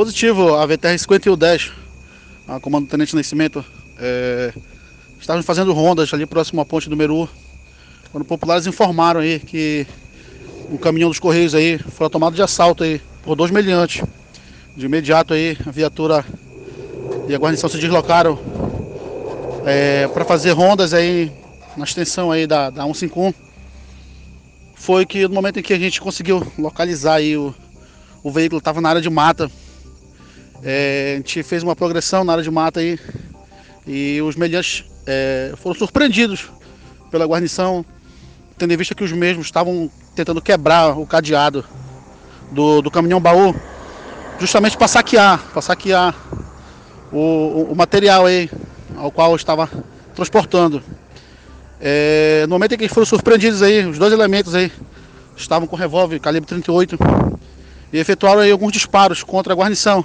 [0.00, 1.72] Positivo, a VTR 5110,
[2.48, 3.62] a comando do Tenente Nascimento,
[3.98, 4.50] é,
[5.44, 7.28] fazendo rondas ali próximo à ponte do Meru,
[8.10, 9.86] quando populares informaram aí que
[10.70, 14.02] um caminhão dos Correios aí foi tomado de assalto aí por dois meliantes.
[14.74, 16.24] De imediato aí a viatura
[17.28, 18.38] e a guarnição se deslocaram
[19.66, 21.30] é, para fazer rondas aí
[21.76, 23.34] na extensão aí da, da 151.
[24.76, 27.54] Foi que no momento em que a gente conseguiu localizar aí o,
[28.22, 29.50] o veículo estava na área de mata.
[30.62, 32.98] É, a gente fez uma progressão na área de mata aí
[33.86, 36.50] e os meliantes é, foram surpreendidos
[37.10, 37.84] pela guarnição,
[38.58, 41.64] tendo em vista que os mesmos estavam tentando quebrar o cadeado
[42.52, 43.54] do, do caminhão baú,
[44.38, 46.14] justamente para saquear, para saquear
[47.10, 48.50] o, o, o, material aí
[48.96, 49.68] ao qual estava
[50.14, 50.82] transportando.
[51.80, 54.70] É, no momento em que foram surpreendidos aí, os dois elementos aí
[55.36, 56.98] estavam com revólver calibre 38
[57.92, 60.02] e efetuaram aí alguns disparos contra a guarnição,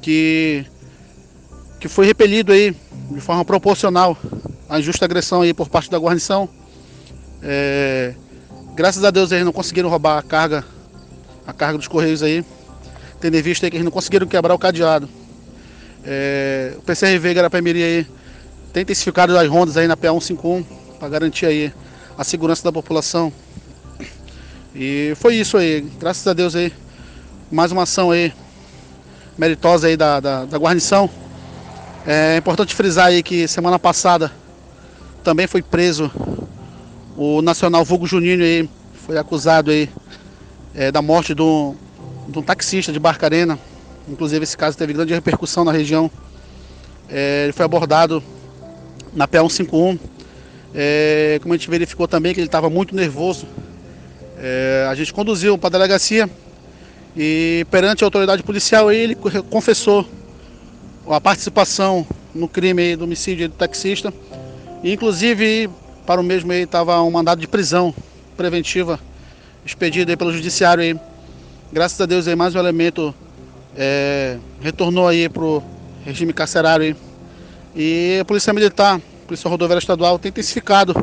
[0.00, 0.64] que,
[1.80, 2.74] que foi repelido aí
[3.10, 4.16] de forma proporcional
[4.68, 6.48] à injusta agressão aí por parte da guarnição.
[7.42, 8.14] É,
[8.74, 10.64] graças a Deus eles não conseguiram roubar a carga,
[11.46, 12.44] a carga dos correios aí,
[13.20, 15.08] tendo em vista que eles não conseguiram quebrar o cadeado.
[16.04, 18.06] É, o PCRV Garapé-Miri aí
[18.72, 20.62] tem intensificado as rondas aí na PA 151
[20.98, 21.72] para garantir aí
[22.16, 23.32] a segurança da população.
[24.74, 26.72] E foi isso aí, graças a Deus aí,
[27.50, 28.32] mais uma ação aí
[29.38, 31.08] meritosa aí da, da, da guarnição.
[32.04, 34.32] É importante frisar aí que semana passada
[35.22, 36.10] também foi preso
[37.16, 38.68] o Nacional Vulgo Juninho aí,
[39.06, 39.88] foi acusado aí
[40.74, 41.76] é, da morte de um,
[42.28, 43.58] de um taxista de Barcarena.
[44.08, 46.10] Inclusive esse caso teve grande repercussão na região.
[47.08, 48.22] É, ele foi abordado
[49.12, 49.98] na PA 151.
[50.74, 53.46] É, como a gente verificou também que ele estava muito nervoso.
[54.38, 56.28] É, a gente conduziu para a delegacia
[57.20, 59.16] e perante a autoridade policial ele
[59.50, 60.08] confessou
[61.10, 64.14] a participação no crime do homicídio do taxista.
[64.84, 65.68] E, inclusive
[66.06, 67.92] para o mesmo aí estava um mandado de prisão
[68.36, 69.00] preventiva
[69.66, 70.96] expedido aí pelo judiciário aí.
[71.72, 73.12] Graças a Deus aí mais um elemento
[73.76, 75.60] é, retornou aí pro
[76.04, 76.96] regime carcerário aí.
[77.74, 80.94] E a Polícia Militar, a Polícia Rodoviária Estadual tem intensificado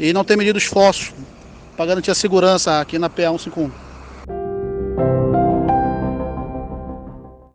[0.00, 1.12] e não tem medido esforços
[1.76, 3.81] para garantir a segurança aqui na PA 151.